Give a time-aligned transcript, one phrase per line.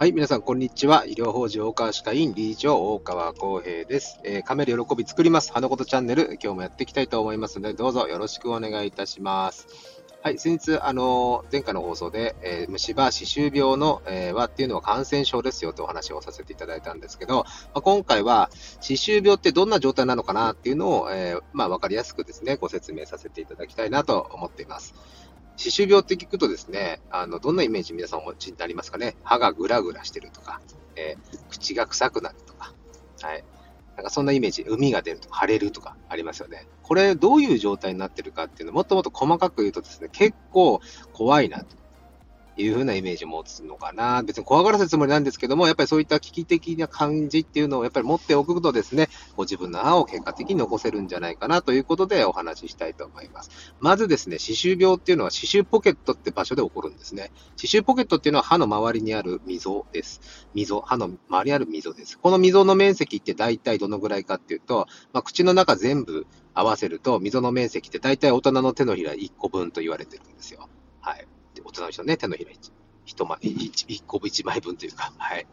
[0.00, 1.06] はい、皆さん、こんにちは。
[1.06, 4.20] 医療法人大川歯科医院理事長、大川康平です。
[4.22, 5.52] えー、噛める喜び作ります。
[5.52, 9.66] 花ことチャンネル、今日もやっていきたいと思いますので、どうぞよろしくお願いいたします。
[10.22, 17.44] はい、先日、あの前回の放送で、えー、虫歯、歯周病の、えー、輪っていうのは感染症ですよとお話をさせていただいたんですけど、ま
[17.74, 24.94] あ、今回は歯周病ってどんな状態なのかなっていうのを、えー、まあ、わかりやすくですね、ご説明させていただきたいなと思っています。
[25.58, 29.16] 歯周病って聞くとですね、あの、どんなイメージ皆さんお持ちになりますかね？
[29.24, 30.60] 歯がぐらぐらしてるとか、
[30.94, 32.72] えー、口が臭くなるとか、
[33.22, 33.44] はい。
[33.96, 36.68] なんかそんなイメージ、海が出るとか、腫れるとかありますよね。
[36.84, 40.80] これどういう状態になってるかっていうのもっともっと細かく言うとですね、結構
[41.12, 41.76] 怖いなと。
[42.62, 44.22] いうふうなイメージを持つのかな。
[44.22, 53.50] 別に怖がらせるつもりなんですけども、やっぱりそういった危機的な感じっていうのをやっぱり持っておくとですね、ご自分の歯を結果的に残せるんじゃないかなということでお話ししたいと思います。
[53.80, 57.30] まずですね、歯周病っていうのは歯周ポケットって場所で起こるんですね。
[57.56, 60.20] 歯周ポケットっていうのは歯の周りにある溝です。
[60.54, 62.18] 溝、歯の周りにある溝です。
[62.18, 70.68] この溝の面積って大体どのぐらいかっていうと、まあ、口の中全部合わせると、溝の面積って大体大人の手のひら1個分と言われてるんですよ。
[71.00, 71.26] はい。
[71.68, 72.72] 大人の人ね、手のひら1。
[73.06, 75.46] 一枚、一個一枚分というか、 はい。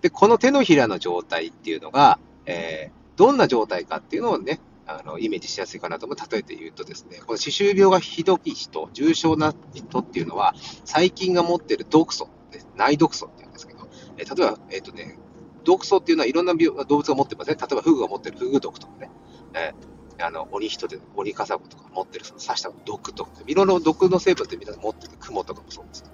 [0.00, 6.14] で、この手のひらの状態っていうのが、えー、どんな状態かっていうのをね、あの、イメージしやすいかなと思。
[6.14, 12.28] 例えて言うとですね、この歯周病がひどい人、重症な人っていうのは、細菌が持ってる毒素、
[12.76, 15.18] 内毒素っていうんですけど、えー、例えば、えっ、ー、とね、
[15.64, 17.56] 毒素っていうのはいろんな病動物が持ってますね。
[17.56, 19.10] 例えば、フグが持ってるフグ毒とかね、
[19.54, 19.74] え、
[20.18, 26.04] あの、鬼人で、鬼笠子とか持ってる、その刺した毒とか、いろいろ毒の成分ってみんな持ってる、雲とかもそうです。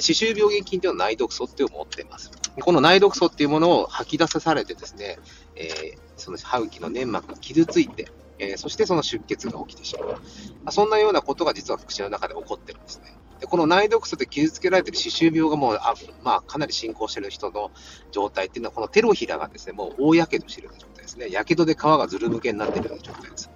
[0.00, 2.30] 歯周病原菌というのは内毒素っていうのを持っています。
[2.60, 5.18] この内毒素っていうものを吐き出さされてですね、
[5.56, 10.08] えー、その歯茎の粘膜が傷ついて、えー、そしてその出血が起きてしまう。
[10.10, 10.16] ま
[10.66, 13.16] あ、そんなようなことが実は口の中で起こってるんですね。
[13.40, 17.70] でこの内毒素で傷つけられている歯周病がもうあ、まあ、かなり進行している人の
[18.10, 21.30] 状態っていうのは、この手のひらがですね、もう大やけどしているような状態ですね。
[21.30, 23.50] やけどで皮がずるむけになっているような状態です。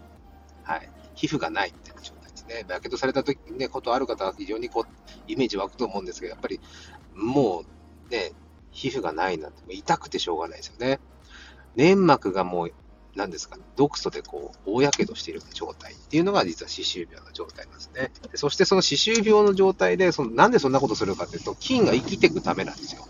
[0.62, 0.90] はい。
[1.14, 2.46] 皮膚がないみたいな状態です。
[2.46, 6.60] ね、やけどされた時ね、ことある方は非常にこう、イメージ湧くと思うんですけど、やっぱり、
[7.14, 7.64] も
[8.08, 8.32] う、ね、
[8.70, 11.00] 皮膚がないなんて、痛くてしょうがないですよね。
[11.74, 12.72] 粘膜がもう、
[13.14, 18.10] 何ですか、ね、毒素でこう、大やけどしている状態っていうのが実は歯周病の状態なんですね。
[18.34, 23.06] そしてその歯周病の状態で、そのなんでそんなことするかというと、菌が生きていくためなんですよ。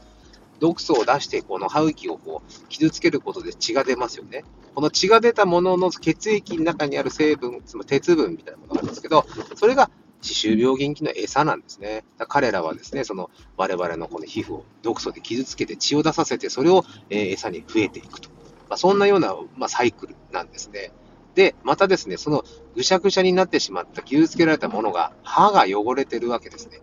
[0.59, 4.45] 毒素を出して、この歯茎をこう傷つけることで血が出ますよね。
[4.75, 9.27] この血が出たものの血液の中にある成分、つまり鉄分みたいなものがあるんですけど、
[9.57, 9.91] それが
[10.23, 12.05] 歯周病原菌の餌なんですね。
[12.29, 18.31] 彼らはですね、その我々のこの皮膚を毒素で傷つけて血を出させて、それを、餌に増えていくと。
[18.73, 20.93] まあ、そんなような、まあ、サイクルなんですね。
[21.35, 22.43] で、またですね、その
[22.75, 26.81] ぐしゃぐしゃになってしまった傷つけられたものが歯が汚れてるわけですね。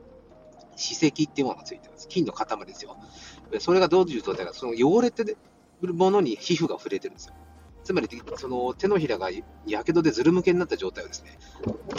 [0.76, 2.08] 歯石っていうものがついてます。
[2.08, 2.96] 菌の塊ですよ。
[3.58, 5.24] それがどういう状態か、その汚れて
[5.82, 7.34] るものに皮膚が触れてるんですよ。
[7.84, 9.32] つまり、その手のひらが
[9.66, 11.40] やけどでずるむけになった状態をですね、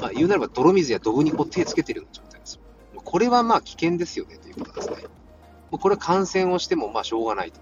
[0.00, 2.60] まあ、言うならば泥水やドブにこう手つけてるような状態です。
[2.94, 4.98] これはまあ危険ですよねということですね。
[5.72, 7.60] これは感染をしてもまあしょうがないと。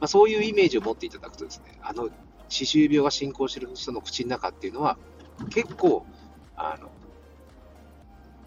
[0.00, 2.08] まあ、そういうイメージを持っていただくとですね、あの
[2.48, 4.98] 歯周病が進行している人の口の中っていうのは、
[5.50, 6.04] 結構、
[6.56, 6.90] あの、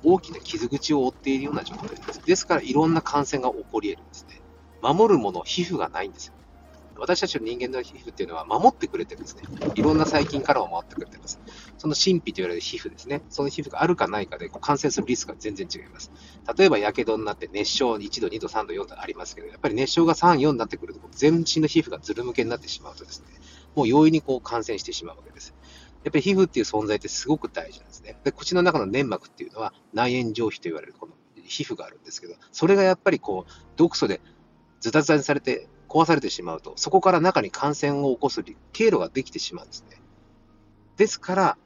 [0.03, 2.25] 大きな傷口を負っているような状態です。
[2.25, 4.41] ですから、いろんな感染が起こり得るんですね。
[4.81, 6.33] 守るもの、皮膚がないんですよ。
[7.03, 9.43] 私たちの人間の皮膚っていうのは守ってくれてるんですね。
[9.75, 11.37] いろんな細菌からも守ってくれてます。
[11.77, 13.21] その神秘と言われる皮膚ですね。
[13.29, 16.11] その皮膚があるかないかで感染するリスクが全然違います。
[16.57, 23.25] 例えば、やけどになって熱傷1度、2度、3度、4度ありますけど、やっぱり熱傷が3、4になってくると、全身の皮膚がずるむけになってしまうとですね、
[23.75, 25.53] もう容易にこう感染してしまうわけです。
[26.05, 28.17] やっぱり皮膚っていう存在ってすごく大事なんですね。
[28.23, 31.13] で口の中の粘膜っていうのは内炎上皮と言われるこの
[31.45, 34.21] 皮膚があるんですけど、それがやっぱりこう毒素で
[34.79, 40.01] ズタズタにされて壊されてしまうと、そこから中に感染を起こす経路ができてしまうんですね。
[40.97, 41.57] ですから、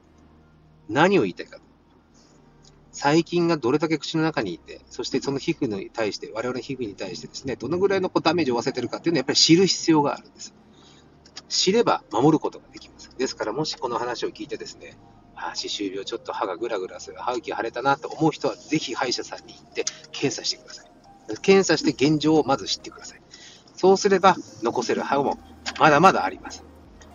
[0.88, 1.58] 何を言いたいか。
[2.92, 10.54] 細菌がどれだけ口の中にいて、そしてその皮膚に対して、我々の皮膚に対してですね、どのぐらいのダメージを負わせてるかっていうのはやっぱり知る必要があるんです。
[11.48, 13.10] 知れば守ることができます。
[13.16, 14.98] ですから、もしこの話を聞いてですね、
[15.36, 20.90] あ歯周病、ちょっと歯がぐらぐらする、歯茎腫れたなと思う人は、ぜひ歯医者さんに行って検査してください。
[21.42, 23.17] 検査して現状をまず知ってください。
[23.78, 25.38] そうすれば、残せる歯も
[25.78, 26.64] まだまだあります。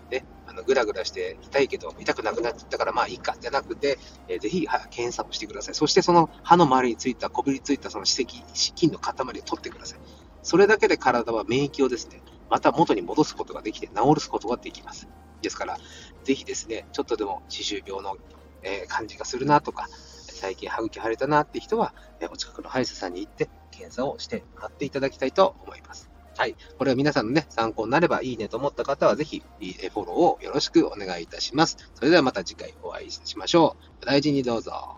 [0.10, 4.00] ね、あのぐらぐらして痛いけど、痛くなくなったからまあいいかじゃなくて、
[4.30, 5.76] えー、ぜひ検査をしてください。
[5.76, 10.00] そしてその歯の周りについた、こびりついたその歯石、菌の塊を取ってください。
[10.42, 15.10] それだけで体は免疫をですね、また元に戻すことができて、治すことができます。
[15.42, 15.78] ですから、
[16.24, 18.16] ぜひですね、ちょっとでも歯周病の、
[18.62, 26.13] えー、感じがするなとか、最近歯茎腫れたなって人は、えお近くの歯医者さんに行って検査をしてもらっていただきたいと思います。
[26.38, 26.56] はい。
[26.78, 31.78] これは皆さんのね、参考になればいいねと思った方は、ぜひ、フォローをよろしくお願いいたします。
[31.94, 34.04] それではまた次回お会いしましょう。
[34.04, 34.98] お大事にどうぞ。